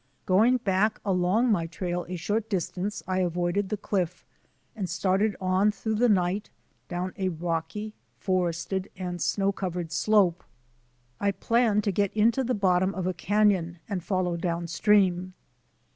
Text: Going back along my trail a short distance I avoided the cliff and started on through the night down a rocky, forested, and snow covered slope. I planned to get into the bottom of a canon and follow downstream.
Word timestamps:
Going 0.25 0.57
back 0.57 0.99
along 1.05 1.51
my 1.51 1.67
trail 1.67 2.07
a 2.09 2.15
short 2.15 2.49
distance 2.49 3.03
I 3.07 3.19
avoided 3.19 3.69
the 3.69 3.77
cliff 3.77 4.25
and 4.75 4.89
started 4.89 5.35
on 5.39 5.69
through 5.71 5.93
the 5.93 6.09
night 6.09 6.49
down 6.87 7.13
a 7.19 7.29
rocky, 7.29 7.93
forested, 8.17 8.89
and 8.97 9.21
snow 9.21 9.51
covered 9.51 9.91
slope. 9.91 10.43
I 11.19 11.29
planned 11.29 11.83
to 11.83 11.91
get 11.91 12.11
into 12.17 12.43
the 12.43 12.55
bottom 12.55 12.95
of 12.95 13.05
a 13.05 13.13
canon 13.13 13.77
and 13.87 14.03
follow 14.03 14.37
downstream. 14.37 15.35